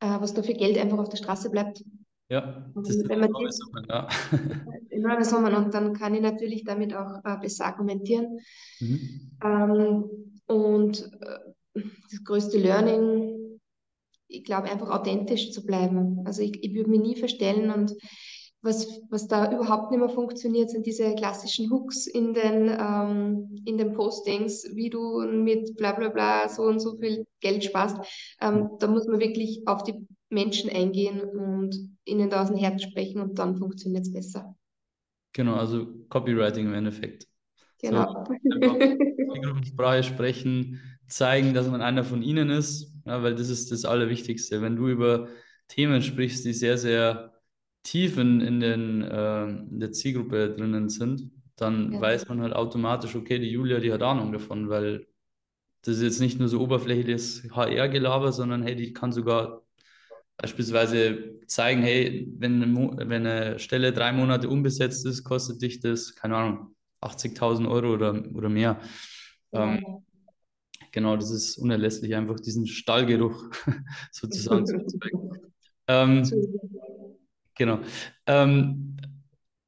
[0.00, 1.84] äh, was da für Geld einfach auf der Straße bleibt.
[2.30, 4.08] Ja, das ist wenn man das, Summen, ja.
[4.90, 8.38] enorme Summen und dann kann ich natürlich damit auch äh, besser argumentieren.
[8.80, 9.30] Mhm.
[9.42, 10.04] Ähm,
[10.46, 13.37] und äh, das größte Learning
[14.28, 16.22] ich glaube, einfach authentisch zu bleiben.
[16.24, 17.94] Also ich, ich würde mich nie verstellen und
[18.60, 23.78] was, was da überhaupt nicht mehr funktioniert, sind diese klassischen Hooks in den, ähm, in
[23.78, 27.96] den Postings, wie du mit bla bla bla so und so viel Geld sparst.
[28.40, 29.94] Ähm, da muss man wirklich auf die
[30.28, 34.56] Menschen eingehen und ihnen da aus dem Herz sprechen und dann funktioniert es besser.
[35.32, 37.28] Genau, also Copywriting im Endeffekt.
[37.80, 38.24] Genau.
[38.42, 43.84] So, Gruppensprache sprechen, zeigen, dass man einer von ihnen ist, ja, weil das ist das
[43.84, 44.62] Allerwichtigste.
[44.62, 45.28] Wenn du über
[45.68, 47.32] Themen sprichst, die sehr, sehr
[47.82, 52.00] tief in, in, den, äh, in der Zielgruppe drinnen sind, dann ja.
[52.00, 55.06] weiß man halt automatisch, okay, die Julia, die hat Ahnung davon, weil
[55.82, 59.62] das ist jetzt nicht nur so oberflächliches HR-Gelaber, sondern hey, die kann sogar
[60.36, 66.36] beispielsweise zeigen, hey, wenn, wenn eine Stelle drei Monate unbesetzt ist, kostet dich das, keine
[66.36, 68.80] Ahnung, 80.000 Euro oder, oder mehr.
[69.52, 69.74] Ja.
[69.74, 70.04] Ähm,
[70.92, 73.50] genau, das ist unerlässlich, einfach diesen Stallgeruch
[74.12, 75.30] sozusagen zu erzeugen.
[75.90, 76.22] Ähm,
[77.54, 77.78] genau.
[78.26, 78.98] Ähm,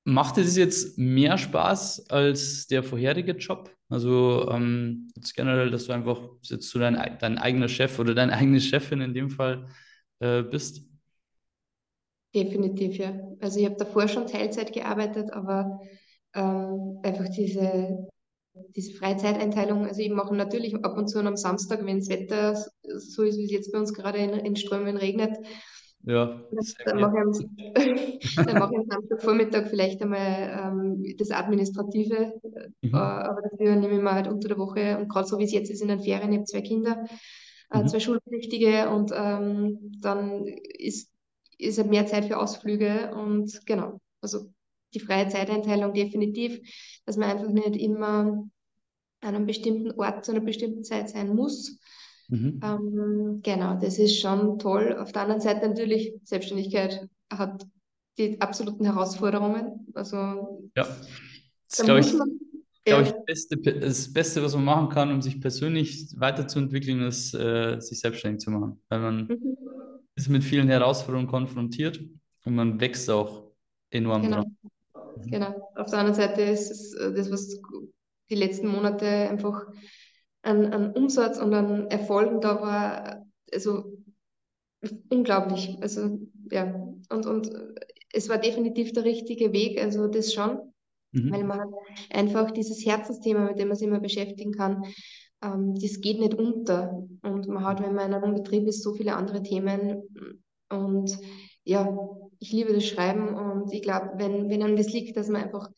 [0.04, 3.74] macht es jetzt mehr Spaß als der vorherige Job?
[3.88, 8.34] Also ähm, jetzt generell, dass du einfach jetzt so dein, dein eigener Chef oder deine
[8.34, 9.66] eigene Chefin in dem Fall
[10.20, 10.82] äh, bist?
[12.34, 13.18] Definitiv, ja.
[13.40, 15.80] Also ich habe davor schon Teilzeit gearbeitet, aber
[16.34, 18.08] ähm, einfach diese
[18.76, 23.22] diese Freizeiteinteilung, also ich mache natürlich ab und zu am Samstag, wenn das Wetter so
[23.22, 25.36] ist, wie es jetzt bei uns gerade in, in Strömen regnet,
[26.04, 26.40] ja,
[26.86, 27.56] dann mache, ich am,
[28.20, 32.40] ich am Samstagvormittag vielleicht einmal ähm, das Administrative,
[32.80, 32.94] mhm.
[32.94, 35.52] äh, aber dafür nehme ich mir halt unter der Woche und gerade so wie es
[35.52, 37.04] jetzt ist in den Ferien, ich habe zwei Kinder,
[37.70, 37.88] äh, mhm.
[37.88, 40.46] zwei Schulpflichtige und ähm, dann
[40.78, 41.12] ist,
[41.58, 44.50] ist halt mehr Zeit für Ausflüge und genau, also
[44.94, 46.60] die freie Zeiteinteilung definitiv,
[47.06, 48.48] dass man einfach nicht immer
[49.22, 51.78] an einem bestimmten Ort zu einer bestimmten Zeit sein muss.
[52.28, 52.60] Mhm.
[52.62, 54.96] Ähm, genau, das ist schon toll.
[54.98, 57.66] Auf der anderen Seite natürlich, Selbstständigkeit hat
[58.18, 59.86] die absoluten Herausforderungen.
[59.94, 60.16] Also
[60.76, 62.40] ja, das ist, glaube ich, man,
[62.84, 67.34] glaube ich, das Beste, das Beste, was man machen kann, um sich persönlich weiterzuentwickeln, ist,
[67.34, 68.80] äh, sich selbstständig zu machen.
[68.88, 69.56] Weil man mhm.
[70.14, 72.00] ist mit vielen Herausforderungen konfrontiert
[72.44, 73.50] und man wächst auch
[73.90, 74.36] enorm genau.
[74.42, 74.56] dran.
[75.26, 75.54] Genau.
[75.74, 77.60] Auf der anderen Seite ist es äh, das, was
[78.30, 79.66] die letzten Monate einfach
[80.42, 83.92] an, an Umsatz und an Erfolgen da war, also
[85.10, 85.76] unglaublich.
[85.80, 86.72] Also ja,
[87.10, 87.50] und, und
[88.12, 90.72] es war definitiv der richtige Weg, also das schon,
[91.12, 91.32] mhm.
[91.32, 91.72] weil man
[92.10, 94.84] einfach dieses Herzensthema, mit dem man sich immer beschäftigen kann,
[95.42, 97.06] ähm, das geht nicht unter.
[97.22, 100.02] Und man hat, wenn man in einem Betrieb ist, so viele andere Themen.
[100.70, 101.18] Und
[101.64, 101.96] ja,
[102.40, 105.70] ich liebe das Schreiben und ich glaube, wenn, wenn einem das liegt, dass man einfach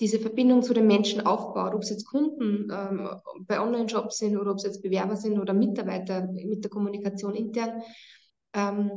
[0.00, 3.08] diese Verbindung zu den Menschen aufbaut, ob es jetzt Kunden ähm,
[3.46, 7.82] bei Online-Shops sind oder ob es jetzt Bewerber sind oder Mitarbeiter mit der Kommunikation intern.
[8.52, 8.90] Ähm,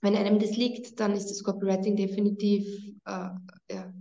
[0.00, 2.66] wenn einem das liegt, dann ist das Copywriting definitiv
[3.06, 3.30] äh,
[3.70, 3.92] ja,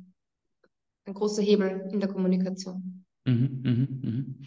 [1.05, 3.05] ein großer Hebel in der Kommunikation.
[3.25, 4.45] Mhm, mhm, mhm.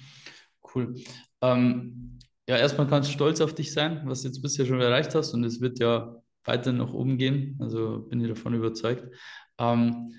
[0.75, 0.95] Cool.
[1.41, 5.15] Ähm, ja, erstmal kannst du stolz auf dich sein, was du jetzt bisher schon erreicht
[5.15, 7.57] hast und es wird ja weiter nach oben gehen.
[7.61, 9.05] Also bin ich davon überzeugt.
[9.59, 10.13] Ähm,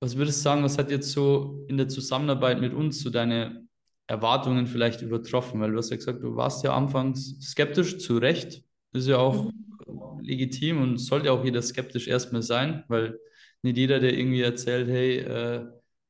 [0.00, 3.66] was würdest du sagen, was hat jetzt so in der Zusammenarbeit mit uns so deine
[4.06, 5.60] Erwartungen vielleicht übertroffen?
[5.60, 8.64] Weil du hast ja gesagt, du warst ja anfangs skeptisch, zu Recht.
[8.92, 10.20] Ist ja auch mhm.
[10.20, 13.18] legitim und sollte auch jeder skeptisch erstmal sein, weil
[13.62, 15.66] nicht jeder, der irgendwie erzählt, hey, äh,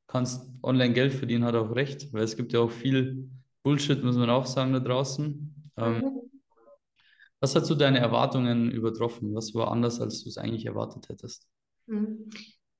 [0.06, 3.28] kannst online Geld verdienen, hat auch recht, weil es gibt ja auch viel
[3.62, 5.70] Bullshit, muss man auch sagen, da draußen.
[5.76, 6.21] Ähm, mhm.
[7.42, 9.34] Was hat so deine Erwartungen übertroffen?
[9.34, 11.46] Was war anders, als du es eigentlich erwartet hättest?
[11.86, 12.30] Mhm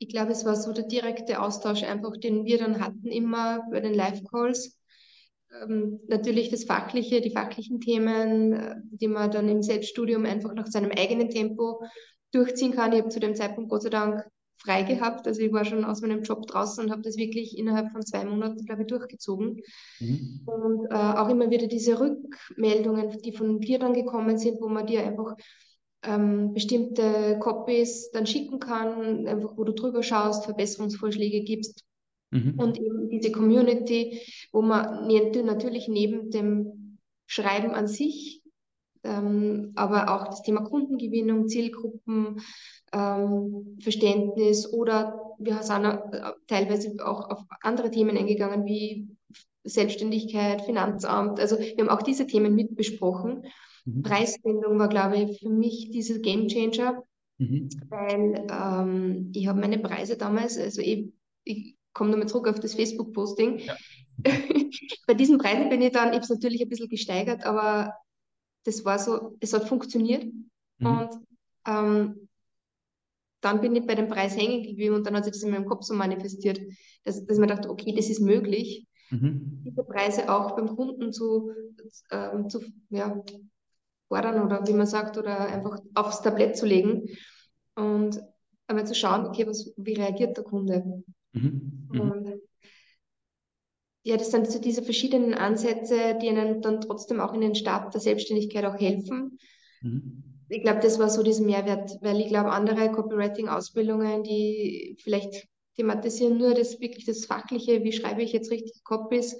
[0.03, 3.79] ich glaube, es war so der direkte Austausch einfach, den wir dann hatten immer bei
[3.81, 4.77] den Live-Calls.
[5.63, 10.67] Ähm, natürlich das Fachliche, die fachlichen Themen, äh, die man dann im Selbststudium einfach nach
[10.67, 11.85] seinem eigenen Tempo
[12.33, 12.93] durchziehen kann.
[12.93, 14.25] Ich habe zu dem Zeitpunkt Gott sei Dank
[14.63, 15.27] frei gehabt.
[15.27, 18.25] Also ich war schon aus meinem Job draußen und habe das wirklich innerhalb von zwei
[18.25, 19.61] Monaten, glaube ich, durchgezogen.
[20.01, 20.41] Mhm.
[20.47, 24.87] Und äh, auch immer wieder diese Rückmeldungen, die von dir dann gekommen sind, wo man
[24.87, 25.37] dir einfach
[26.05, 31.85] ähm, bestimmte Copies dann schicken kann, einfach wo du drüber schaust, Verbesserungsvorschläge gibst.
[32.31, 32.55] Mhm.
[32.57, 34.21] Und eben diese Community,
[34.53, 38.42] wo man natürlich neben dem Schreiben an sich,
[39.05, 42.41] ähm, aber auch das Thema Kundengewinnung, Zielgruppen,
[42.93, 49.09] ähm, Verständnis oder wir sind auch teilweise auch auf andere Themen eingegangen wie
[49.65, 51.41] Selbstständigkeit, Finanzamt.
[51.41, 53.45] Also wir haben auch diese Themen mitbesprochen.
[53.85, 54.03] Mhm.
[54.03, 57.03] Preisbindung war, glaube ich, für mich dieser Game Changer,
[57.39, 57.69] mhm.
[57.89, 61.13] weil ähm, ich habe meine Preise damals, also ich,
[61.45, 63.59] ich komme nochmal zurück auf das Facebook-Posting.
[63.59, 63.77] Ja.
[65.07, 67.93] Bei diesen Preisen bin ich dann, ich habe es natürlich ein bisschen gesteigert, aber
[68.65, 70.25] das war so, es hat funktioniert.
[70.79, 70.87] Mhm.
[70.87, 71.11] Und
[71.67, 72.29] ähm,
[73.41, 75.67] dann bin ich bei dem Preis hängen geblieben und dann hat sich das in meinem
[75.67, 76.61] Kopf so manifestiert,
[77.05, 79.63] dass, dass man dachte, okay, das ist möglich, mhm.
[79.65, 81.53] diese Preise auch beim Kunden zu,
[82.11, 83.21] ähm, zu ja,
[84.09, 87.09] fordern oder wie man sagt, oder einfach aufs Tablett zu legen
[87.75, 88.23] und
[88.69, 91.03] einmal zu schauen, okay, was, wie reagiert der Kunde?
[91.33, 91.89] Mhm.
[91.91, 92.22] Mhm.
[94.05, 97.95] Ja, das sind so diese verschiedenen Ansätze, die einem dann trotzdem auch in den Start
[97.95, 99.39] der Selbstständigkeit auch helfen.
[99.81, 100.23] Mhm.
[100.49, 106.37] Ich glaube, das war so dieser Mehrwert, weil ich glaube, andere Copywriting-Ausbildungen, die vielleicht thematisieren
[106.37, 109.39] nur das wirklich das Fachliche, wie schreibe ich jetzt richtig Copies,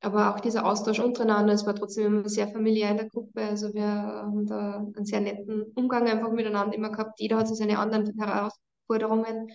[0.00, 3.42] aber auch dieser Austausch untereinander, es war trotzdem immer sehr familiär in der Gruppe.
[3.42, 7.18] Also wir haben da einen sehr netten Umgang einfach miteinander immer gehabt.
[7.20, 9.50] Jeder hat so seine anderen Herausforderungen.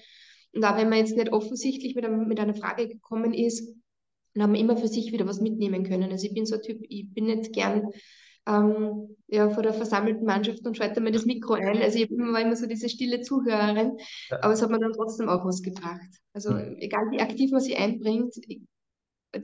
[0.54, 3.74] Und auch wenn man jetzt nicht offensichtlich mit, einem, mit einer Frage gekommen ist,
[4.34, 6.12] dann haben immer für sich wieder was mitnehmen können.
[6.12, 7.90] Also ich bin so ein Typ, ich bin nicht gern
[8.48, 11.82] ähm, ja, vor der versammelten Mannschaft und schalte mir das Mikro ein.
[11.82, 13.98] Also ich war immer so diese stille Zuhörerin,
[14.30, 16.10] aber es hat mir dann trotzdem auch was gebracht.
[16.34, 16.78] Also mhm.
[16.80, 18.34] egal wie aktiv man sich einbringt,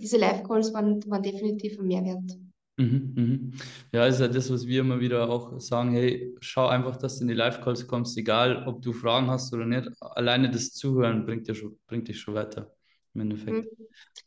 [0.01, 2.37] diese Live-Calls waren, waren definitiv ein Mehrwert.
[2.79, 3.51] Mhm, mhm.
[3.91, 7.23] Ja, ist ja das, was wir immer wieder auch sagen, hey, schau einfach, dass du
[7.23, 9.89] in die Live-Calls kommst, egal ob du Fragen hast oder nicht.
[9.99, 12.76] Alleine das Zuhören bringt, dir schon, bringt dich schon weiter
[13.17, 13.51] im Endeffekt.
[13.51, 13.67] Mhm.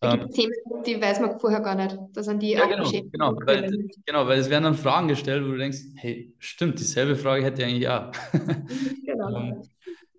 [0.01, 0.53] Es gibt ähm, Themen,
[0.85, 1.97] die weiß man vorher gar nicht.
[2.13, 5.45] Da sind die ja, auch genau, genau, weil, genau, weil es werden dann Fragen gestellt,
[5.45, 8.11] wo du denkst, hey, stimmt, dieselbe Frage hätte ich eigentlich ja.
[9.07, 9.37] genau.
[9.37, 9.63] ähm,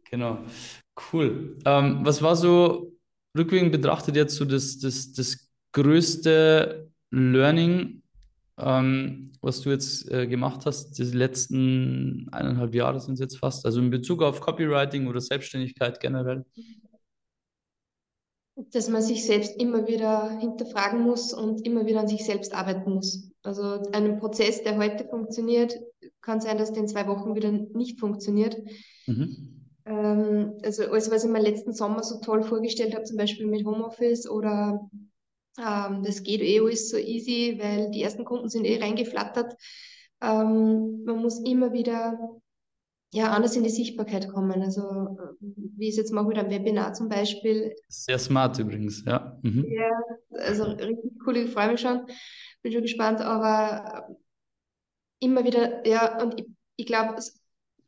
[0.10, 0.38] genau.
[1.12, 1.58] Cool.
[1.66, 2.94] Ähm, was war so
[3.38, 8.04] rückwirkend betrachtet jetzt so das, das, das größte Learning,
[8.58, 13.66] ähm, was du jetzt äh, gemacht hast, die letzten eineinhalb Jahre sind es jetzt fast,
[13.66, 16.46] also in Bezug auf Copywriting oder Selbstständigkeit generell?
[18.56, 22.94] Dass man sich selbst immer wieder hinterfragen muss und immer wieder an sich selbst arbeiten
[22.94, 23.32] muss.
[23.44, 25.80] Also einen Prozess, der heute funktioniert,
[26.22, 28.58] kann sein, dass der in zwei Wochen wieder nicht funktioniert.
[29.08, 29.52] Mhm.
[29.86, 33.66] Ähm, also alles, was ich mir letzten Sommer so toll vorgestellt habe, zum Beispiel mit
[33.66, 34.90] Homeoffice oder
[35.58, 39.54] ähm, das geht eh alles so easy, weil die ersten Kunden sind eh reingeflattert.
[40.22, 42.41] Ähm, man muss immer wieder
[43.14, 44.62] ja, anders in die Sichtbarkeit kommen.
[44.62, 47.76] Also wie ich es jetzt mache mit einem Webinar zum Beispiel.
[47.90, 49.38] Sehr smart übrigens, ja.
[49.42, 49.66] Mhm.
[49.70, 49.92] Ja,
[50.40, 52.06] also richtig cool, ich freue mich schon,
[52.62, 54.16] bin schon gespannt, aber
[55.20, 56.48] immer wieder, ja, und ich,
[56.78, 57.22] ich glaube,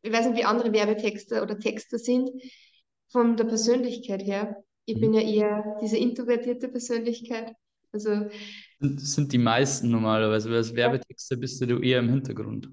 [0.02, 2.30] ich weiß nicht, wie andere Werbetexte oder Texte sind,
[3.10, 4.64] von der Persönlichkeit her.
[4.86, 5.02] Ich mhm.
[5.02, 7.54] bin ja eher diese introvertierte Persönlichkeit.
[7.94, 8.28] Also,
[8.80, 12.70] das sind die meisten normalerweise, weil als Werbetexter bist du eher im Hintergrund.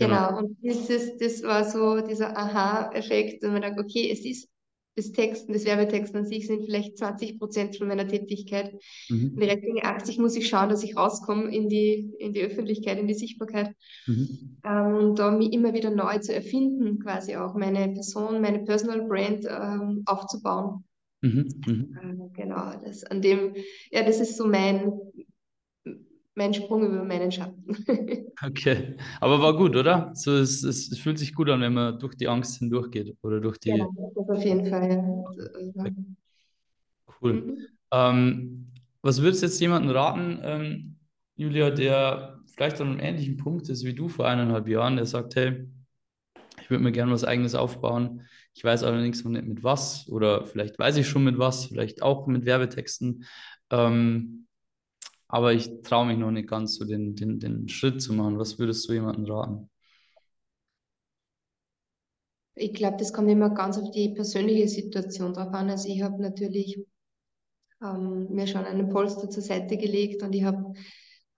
[0.00, 4.48] Genau, genau und dieses, das war so dieser Aha-Effekt, und man denkt, okay, es ist
[4.96, 8.74] das Texten, das Werbetexten an sich sind vielleicht 20 Prozent von meiner Tätigkeit.
[9.08, 9.36] Mhm.
[9.38, 13.06] Die restlichen 80 muss ich schauen, dass ich rauskomme in die, in die Öffentlichkeit, in
[13.06, 13.74] die Sichtbarkeit.
[14.06, 14.58] Mhm.
[14.64, 19.02] Ähm, und da mich immer wieder neu zu erfinden, quasi auch meine Person, meine Personal
[19.06, 20.84] Brand ähm, aufzubauen.
[21.22, 21.48] Mhm.
[21.66, 21.98] Mhm.
[22.02, 23.54] Ähm, genau, das an dem,
[23.90, 24.92] ja, das ist so mein,
[26.40, 27.64] mein Sprung über meinen Schatten.
[28.46, 30.10] okay, aber war gut, oder?
[30.14, 33.40] So, es, es, es, fühlt sich gut an, wenn man durch die Angst hindurchgeht oder
[33.40, 33.76] durch die.
[33.76, 35.24] Ja, das auf jeden Fall.
[37.20, 37.32] Cool.
[37.34, 37.66] Mhm.
[37.92, 38.72] Ähm,
[39.02, 40.96] was würdest du jetzt jemandem raten, ähm,
[41.36, 45.36] Julia, der vielleicht an einem ähnlichen Punkt ist wie du vor eineinhalb Jahren, der sagt,
[45.36, 45.68] hey,
[46.60, 48.22] ich würde mir gerne was Eigenes aufbauen.
[48.54, 52.02] Ich weiß allerdings noch nicht mit was oder vielleicht weiß ich schon mit was, vielleicht
[52.02, 53.24] auch mit Werbetexten.
[53.70, 54.46] Ähm,
[55.30, 58.38] aber ich traue mich noch nicht ganz, so den, den, den Schritt zu machen.
[58.38, 59.70] Was würdest du jemandem raten?
[62.56, 65.70] Ich glaube, das kommt immer ganz auf die persönliche Situation drauf an.
[65.70, 66.84] Also ich habe natürlich
[67.82, 70.72] ähm, mir schon einen Polster zur Seite gelegt und ich habe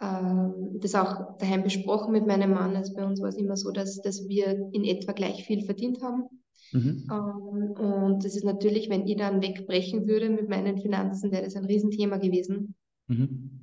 [0.00, 2.74] ähm, das auch daheim besprochen mit meinem Mann.
[2.74, 6.02] Also bei uns war es immer so, dass, dass wir in etwa gleich viel verdient
[6.02, 6.24] haben.
[6.72, 7.07] Mhm.
[7.11, 11.57] Ähm, und das ist natürlich, wenn ich dann wegbrechen würde mit meinen Finanzen, wäre das
[11.57, 12.74] ein Riesenthema gewesen.
[13.07, 13.62] Mhm.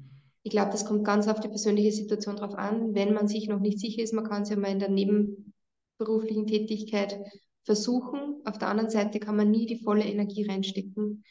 [0.49, 2.95] Ich glaube, das kommt ganz auf die persönliche Situation drauf an.
[2.95, 6.47] Wenn man sich noch nicht sicher ist, man kann es ja mal in der nebenberuflichen
[6.47, 7.19] Tätigkeit
[7.65, 8.41] versuchen.
[8.45, 11.23] Auf der anderen Seite kann man nie die volle Energie reinstecken,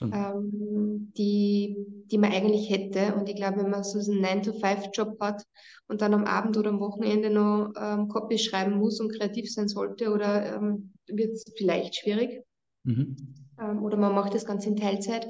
[0.00, 1.74] ähm, die,
[2.06, 3.16] die man eigentlich hätte.
[3.16, 5.42] Und ich glaube, wenn man so einen 9-to-5-Job hat
[5.88, 9.66] und dann am Abend oder am Wochenende noch ähm, Copy schreiben muss und kreativ sein
[9.66, 12.44] sollte, oder ähm, wird es vielleicht schwierig.
[12.84, 13.16] Mhm.
[13.60, 15.26] Ähm, oder man macht das Ganze in Teilzeit.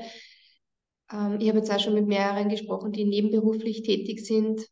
[1.13, 4.67] Ähm, ich habe jetzt auch schon mit mehreren gesprochen, die nebenberuflich tätig sind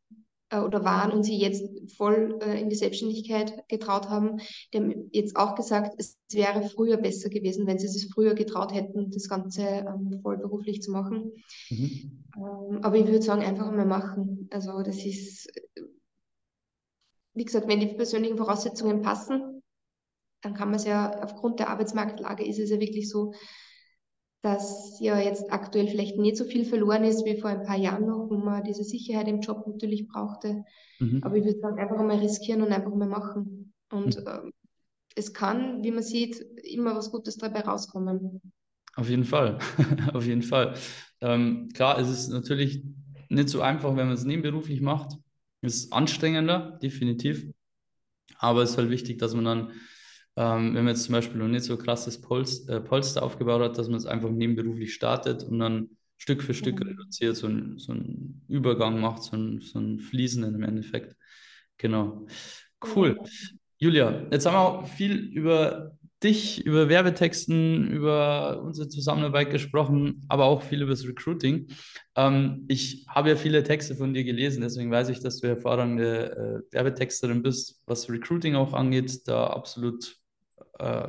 [0.50, 1.64] äh, oder waren und sie jetzt
[1.96, 4.38] voll äh, in die Selbstständigkeit getraut haben.
[4.72, 8.74] Die haben jetzt auch gesagt, es wäre früher besser gewesen, wenn sie es früher getraut
[8.74, 11.32] hätten, das Ganze ähm, voll beruflich zu machen.
[11.70, 12.24] Mhm.
[12.36, 14.48] Ähm, aber ich würde sagen, einfach einmal machen.
[14.50, 15.48] Also das ist,
[17.34, 19.62] wie gesagt, wenn die persönlichen Voraussetzungen passen,
[20.42, 23.34] dann kann man es ja aufgrund der Arbeitsmarktlage ist es ja wirklich so,
[24.42, 28.06] dass ja jetzt aktuell vielleicht nicht so viel verloren ist wie vor ein paar Jahren
[28.06, 30.64] noch, wo man diese Sicherheit im Job natürlich brauchte.
[30.98, 31.20] Mhm.
[31.22, 33.74] Aber ich würde sagen, einfach mal riskieren und einfach mal machen.
[33.90, 34.26] Und mhm.
[34.26, 34.50] äh,
[35.14, 38.40] es kann, wie man sieht, immer was Gutes dabei rauskommen.
[38.96, 39.58] Auf jeden Fall,
[40.14, 40.74] auf jeden Fall.
[41.20, 42.82] Ähm, klar, es ist natürlich
[43.28, 45.16] nicht so einfach, wenn man es nebenberuflich macht.
[45.60, 47.46] Es ist anstrengender, definitiv.
[48.38, 49.72] Aber es ist halt wichtig, dass man dann
[50.36, 53.78] ähm, wenn man jetzt zum Beispiel noch nicht so krasses Polst, äh, Polster aufgebaut hat,
[53.78, 56.88] dass man es einfach nebenberuflich startet und dann Stück für Stück mhm.
[56.88, 61.16] reduziert, so, ein, so einen Übergang macht, so ein, so ein Fließenden im Endeffekt.
[61.78, 62.26] Genau.
[62.94, 63.18] Cool.
[63.78, 70.44] Julia, jetzt haben wir auch viel über dich, über Werbetexten, über unsere Zusammenarbeit gesprochen, aber
[70.44, 71.68] auch viel über das Recruiting.
[72.14, 76.64] Ähm, ich habe ja viele Texte von dir gelesen, deswegen weiß ich, dass du hervorragende
[76.70, 80.19] äh, Werbetexterin bist, was Recruiting auch angeht, da absolut
[80.80, 81.08] äh,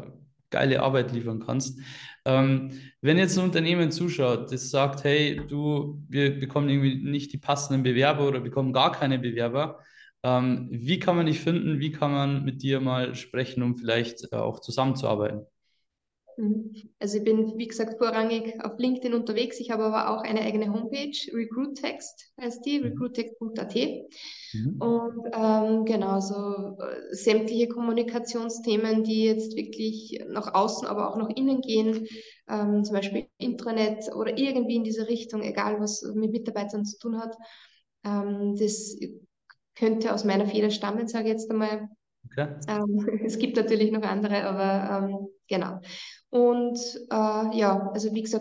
[0.50, 1.80] geile Arbeit liefern kannst.
[2.26, 7.38] Ähm, wenn jetzt ein Unternehmen zuschaut, das sagt, hey, du, wir bekommen irgendwie nicht die
[7.38, 9.80] passenden Bewerber oder bekommen gar keine Bewerber,
[10.24, 11.80] ähm, wie kann man dich finden?
[11.80, 15.46] Wie kann man mit dir mal sprechen, um vielleicht äh, auch zusammenzuarbeiten?
[16.42, 16.74] Mhm.
[16.98, 19.60] Also ich bin, wie gesagt, vorrangig auf LinkedIn unterwegs.
[19.60, 22.86] Ich habe aber auch eine eigene Homepage, RecruitText heißt die, mhm.
[22.88, 23.76] recruittext.at.
[23.76, 24.82] Mhm.
[24.82, 31.30] Und ähm, genau, so äh, sämtliche Kommunikationsthemen, die jetzt wirklich nach außen, aber auch nach
[31.30, 32.08] innen gehen,
[32.50, 37.20] ähm, zum Beispiel Intranet oder irgendwie in diese Richtung, egal was mit Mitarbeitern zu tun
[37.20, 37.36] hat,
[38.04, 38.98] ähm, das
[39.76, 41.88] könnte aus meiner Feder stammen, sage ich jetzt einmal.
[42.26, 42.48] Okay.
[42.68, 45.80] Ähm, es gibt natürlich noch andere, aber ähm, genau.
[46.32, 46.80] Und
[47.12, 48.30] äh, ja, also wie gesagt,